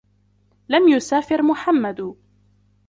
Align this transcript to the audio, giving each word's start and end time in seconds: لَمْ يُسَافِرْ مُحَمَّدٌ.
لَمْ 0.69 0.87
يُسَافِرْ 0.89 1.41
مُحَمَّدٌ. 1.43 2.15